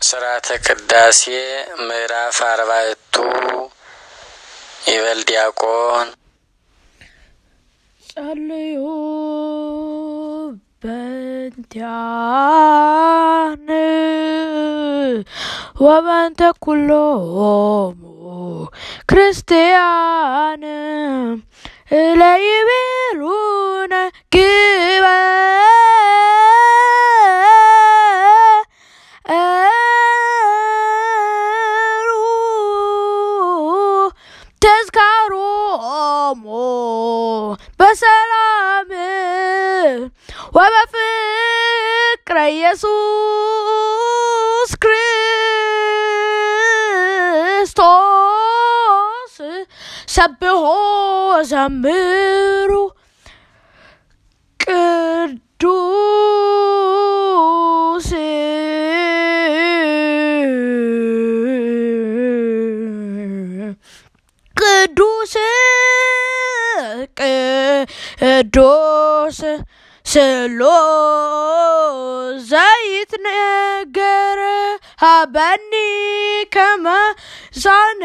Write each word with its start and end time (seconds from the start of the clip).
ስርዓተ 0.00 0.48
ቅዳሴ 0.66 1.20
ምዕራፍ 1.86 2.38
አርባዕቱ 2.48 3.14
ይበል 4.90 5.20
ዲያቆን 5.28 6.08
ጸልዩ 8.02 8.82
በእንቲአነ 12.28 13.68
ወበእንተ 15.80 16.40
ኩሎሙ 16.64 18.00
ክርስቲያን 19.10 20.64
እለይቤሉነ 21.98 23.65
ወበፍቅረ 40.55 42.37
ኢየሱስ 42.53 42.89
ክርስቶስ 48.03 49.35
ሰብሖ 50.15 50.63
ዘምሩ 51.51 52.71
ቅዱስ 57.11 58.09
ቅዱስ 64.55 65.33
ቅዱስ 68.21 69.39
ስሎ 70.06 70.60
ዘይትነገር 72.50 74.40
ሀበኒ 75.02 75.72
ከመዛን 76.54 78.02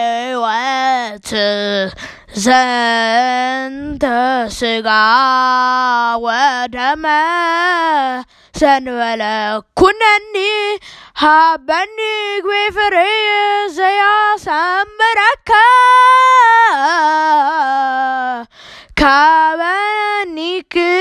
ለሕይወት 0.00 1.30
ዘንተ 2.44 4.04
ስጋ 4.58 4.88
ወደመ 6.26 7.04
ዘንበለ 8.54 9.22
ኩነኒ 9.80 10.36
ሀበኒ 11.16 11.98
ግቤ 12.46 12.52
ፍሬ 12.76 12.96
Haven 19.08 20.38
ikke 20.38 20.94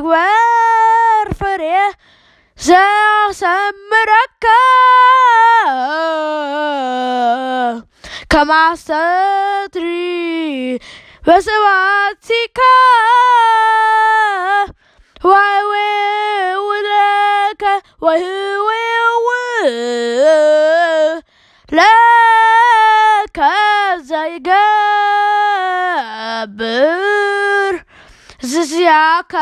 hvorfor 0.00 1.62
jeg 1.62 1.92
ser 2.56 3.32
sammenrøkka. 3.32 4.60
Kamasadri 8.30 9.98
vesevatika. 11.26 12.72
Why 15.22 15.56
will 15.72 16.60
we 16.70 16.80
why 18.00 18.18
will 18.68 19.16
we 19.28 20.19
ዝስያከ 28.89 29.33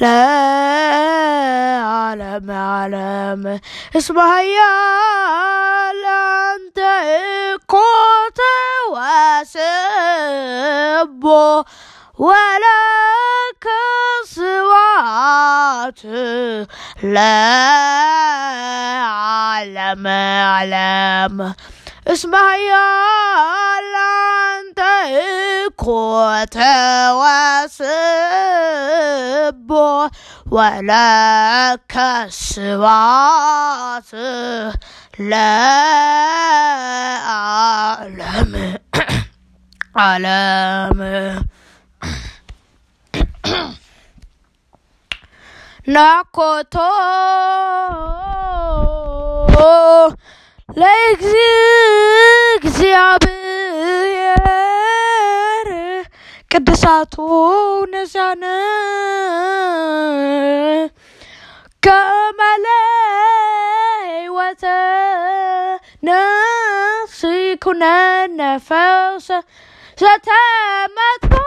لا 0.00 0.16
علم 1.84 2.50
علم 2.50 3.60
اسمها 3.96 4.40
أنت 6.56 6.78
قوت 7.68 8.40
وسب 8.92 9.64
ولك 12.18 13.66
كسوات 14.26 16.04
لا 17.02 17.46
علم 19.06 20.06
علم 20.06 21.54
اسمها 22.08 22.56
يا 22.56 22.96
inte 24.76 25.70
KTHs 25.76 26.60
bo 29.66 30.08
wala 30.50 31.78
kasvas 31.88 32.92
la 35.18 35.56
alam 38.04 38.52
alam 39.94 40.98
nakoto 45.86 46.90
legs 50.76 51.32
ቅድሳቱ 56.55 57.15
ነዚያነ 57.93 58.43
ከመለ 61.83 62.65
ሕይወተ 64.07 64.63
ነፍስ 66.03 67.21
ኩነነ 67.63 68.39
ፈውሰ 68.67 69.29
ዘተመትኩነ 69.97 71.41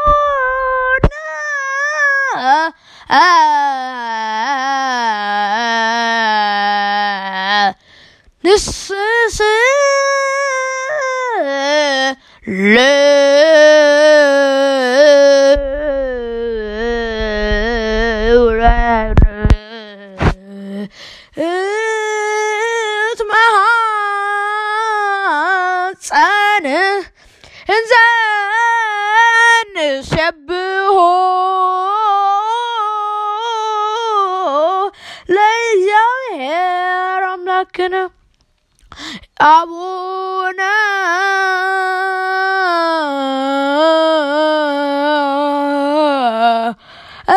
gonna. 37.66 38.12
I 39.40 39.66
wanna. 39.66 40.76
Uh, 47.28 47.34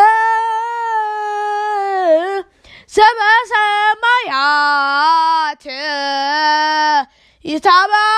sama 2.86 3.30
sama. 7.62 8.11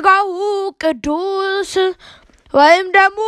እምስጋው 0.00 0.28
ቅዱስ 0.82 1.70
ወይም 2.54 2.86
ደግሞ 2.96 3.20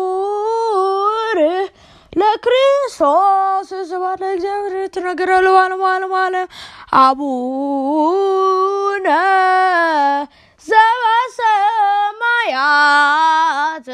ክቡር 0.00 1.38
ለክርስቶስ 2.12 3.70
ስብሐት 3.90 4.20
ለእግዚአብሔር 4.24 4.74
የተነገረ 4.80 5.30
ለዓለሙ 5.46 5.84
ዓለም 5.92 6.14
ዓለም 6.22 6.48
አቡነ 7.02 9.06
ዘበሰማያት 12.50 13.88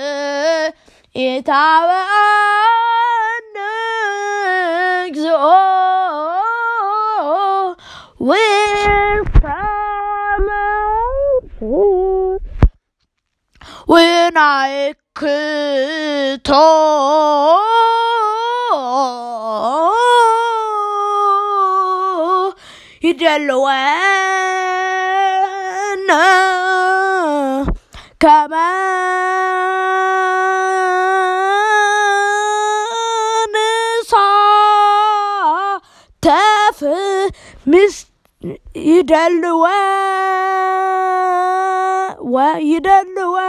ኢታብአነ 1.24 2.35
We're 8.18 9.24
coming 9.24 10.48
when 13.86 14.36
I 14.36 14.94
could 15.14 16.42
talk 16.42 17.66
in 23.02 23.16
Delaware. 23.18 24.16
Come 28.18 28.52
on. 28.54 30.25
Miss 37.66 38.06
you 38.74 39.02
don't 39.02 39.40
know 39.40 39.58
why 39.58 39.74
why 42.20 42.58
you 42.58 42.80
don't 42.80 43.12
know 43.16 43.32
why 43.32 43.42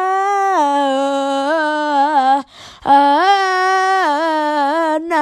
uh, 2.84 2.90
ah, 2.90 4.98
no. 5.04 5.16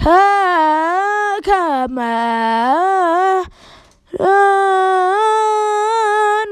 uh, 0.00 0.06
ah, 0.06 1.40
come 1.42 1.98
on 1.98 3.46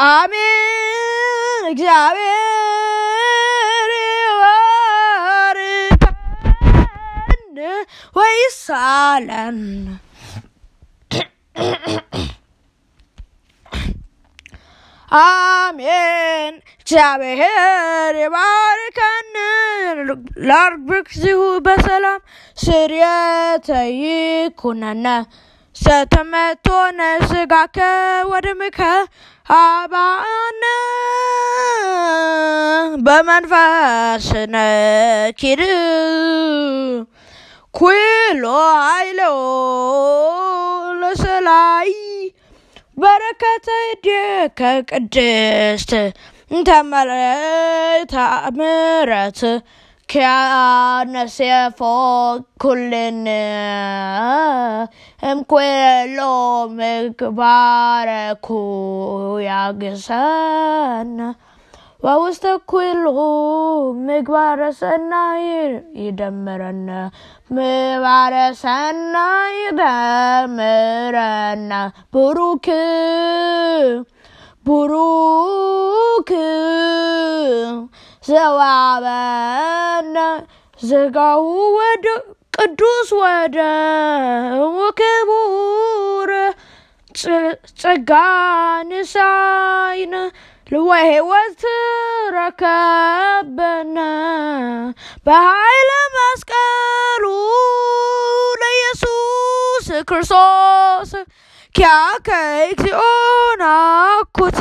አሜን። 0.00 1.64
እግዚአብሔር 1.70 2.30
ይባርከን 5.50 6.08
ወይሳለን። 8.16 9.58
አሜን። 15.10 16.54
እግዚአብሔር 16.80 17.50
ይባርከን። 18.22 19.26
ላርብክ 20.48 21.08
ዚሁ 21.16 21.38
በሰላም 21.66 22.20
ስርየተ 22.58 23.68
ሰተመቶነ 25.80 27.00
ስጋከ 27.30 27.78
ወደምከ 28.32 28.80
አባነ 29.56 30.62
በመንፈስነ 33.06 34.54
ኪድ 35.40 35.60
ኩሎ 37.74 38.44
ኃይሎ 38.84 39.20
ለሰላይ 41.00 41.90
በረከተ 42.96 43.68
እዴከ 43.92 44.60
ቅድስት 44.90 45.92
እንተመለይታ 46.50 48.14
ምረት 48.58 49.40
Kjærne 50.10 51.28
ser 51.30 51.70
for 51.78 52.40
kullene 52.58 53.42
Em 55.22 55.44
kvelo 55.52 56.66
meg 56.74 57.22
bare 57.36 58.34
kujage 58.42 59.92
sen 60.02 61.14
Hva 62.02 62.16
hos 62.24 62.42
det 62.42 62.56
kvelo 62.72 63.94
meg 64.08 64.26
bare 64.34 64.72
senna 64.74 65.22
i 65.38 65.78
i 66.08 66.10
dømmeren 66.22 66.82
Me 67.54 67.70
bare 68.02 68.50
senna 68.64 69.26
i 69.62 69.70
dømmeren 69.78 71.70
Buruku. 72.10 72.82
ዘዋበነ 78.29 80.17
ዘጋሁ 80.81 81.45
ወደ 81.77 82.05
ቅዱስ 82.53 83.09
ወደ 83.21 83.57
ክቡር 84.99 86.31
ጸጋ 87.81 88.11
ንሳይነ 88.89 90.13
ወሕይወት 90.85 91.63
ረከበነ 92.35 93.97
በኃይለ 95.27 95.91
መስቀሉ 96.15 97.25
ለኢየሱስ 98.61 99.87
ክርስቶስ 100.09 101.11
ኪያከ 101.75 102.29
እግዚኦ 102.65 103.01
ናኩት 103.61 104.59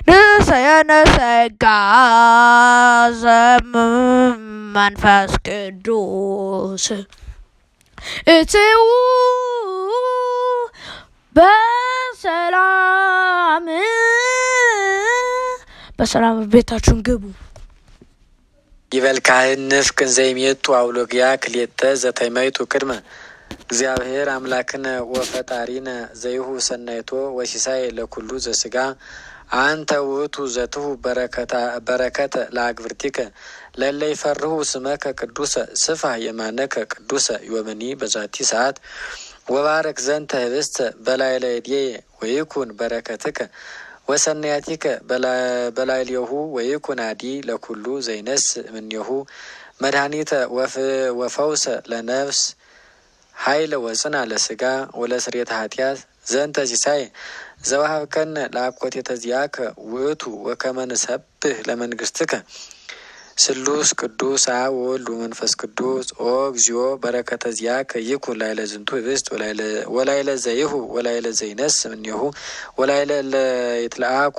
ንሰየነ 0.00 0.92
ጸጋ 1.10 1.64
ዘመንፈስ 3.22 4.52
ቅዱስ 5.46 6.86
እትው 8.34 8.82
በሰላም 11.36 12.56
በሰላም 15.98 16.36
ቤታችሁን 16.52 17.00
ግቡ። 17.08 17.22
ይበል 18.92 19.18
ካህን 19.26 19.60
ንፍቅ 19.70 19.98
እንዘ 20.06 20.18
ይሜጡ 20.28 20.64
አውሎግያ 20.78 21.24
ክልኤተ 21.42 21.80
ዘተመይጡ 22.02 22.58
ቅድመ 22.72 22.90
እግዚአብሔር 23.64 24.28
አምላክነ 24.34 24.86
ወፈጣሪነ 25.12 25.88
ዘይሁ 26.22 26.46
ሰናይቶ 26.68 27.10
ወሲሳይ 27.36 27.82
ለኩሉ 27.98 28.30
ዘስጋ 28.46 28.76
አንተ 29.58 29.90
ውእቱ 30.08 30.36
ዘትሁ 30.54 30.84
በረከተ 31.86 32.34
ለአግብርቲከ 32.56 33.18
ለለ 33.80 34.00
ይፈርሁ 34.12 34.52
ስመከ 34.70 35.04
ቅዱሰ 35.20 35.54
ስፋ 35.82 36.02
የማነከ 36.24 36.74
ቅዱሰ 36.92 37.28
ዮመኒ 37.50 37.82
በዛቲ 38.00 38.36
ሰዓት 38.50 38.76
ወባረክ 39.52 39.98
ዘንተ 40.06 40.32
ህብስተ 40.44 40.76
በላዕለ 41.06 41.44
እዴየ 41.56 41.86
ወይኩን 42.20 42.70
በረከትከ 42.80 43.38
ወሰናያቲከ 44.08 44.84
በላዕሌሁ 45.76 46.28
ወይኩን 46.56 47.00
አዲ 47.08 47.24
ለኩሉ 47.48 47.84
ዘይነስ 48.06 48.46
እምኔሁ 48.68 49.08
መድኃኒተ 49.82 50.32
ወፈውሰ 51.20 51.66
ለነፍስ 51.90 52.40
ኃይለ 53.34 53.74
ወጽና 53.84 54.16
ለስጋ 54.30 54.62
ወለስሬተ 55.00 55.50
ኃጢአት 55.60 55.98
ዘንተ 56.30 56.56
ሲሳይ 56.70 57.02
ዘወሀብከነ 57.60 58.36
ለአኮቴተ 58.54 59.08
ዚአከ 59.22 59.56
ውእቱ 59.90 60.22
ወከመ 60.46 60.78
ንሰብህ 60.90 61.56
ለመንግስትከ 61.68 62.32
ስሉስ 63.38 63.90
ቅዱስ 64.00 64.42
አብ 64.54 64.72
ወወልድ 64.78 65.06
ወመንፈስ 65.12 65.52
ቅዱስ 65.60 66.06
ኦ 66.22 66.32
እግዚኦ 66.48 66.80
በረከተ 67.02 67.44
ዚአከ 67.58 67.92
ይኩን 68.08 68.36
ላዕለ 68.40 68.60
ዝንቱ 68.70 68.88
ህብስት 68.98 69.26
ወላዕለ 69.94 70.30
ዘይሁ 70.44 70.72
ወላዕለ 70.94 71.28
ዘይነስ 71.40 71.76
እምኔሁ 71.88 72.20
ወላዕለ 72.78 73.12
ለይትለአኩ 73.32 74.38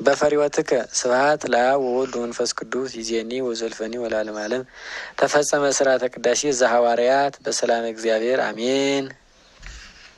በፈሪወትከ። 0.00 0.70
ስብሐት 0.98 1.42
ለአብ 1.52 1.80
ወወልድ 1.86 2.14
ወመንፈስ 2.18 2.50
ቅዱስ 2.58 2.90
ይዜኒ 3.00 3.32
ወዘልፈኒ 3.46 3.94
ወለዓለመ 4.02 4.38
ዓለም። 4.44 4.62
ተፈጸመ 5.18 5.64
ስርዓተ 5.78 6.04
ቅዳሴ 6.14 6.52
ዘሐዋርያት። 6.60 7.36
በሰላም 7.44 7.86
እግዚአብሔር 7.92 8.40
አሜን። 8.46 9.06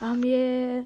አሜን 0.05 0.83